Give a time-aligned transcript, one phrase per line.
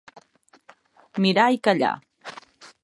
[1.25, 1.95] Mirar i callar.